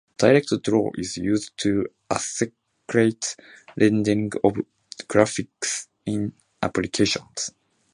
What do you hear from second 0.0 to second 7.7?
DirectDraw is used to accelerate rendering of graphics in applications.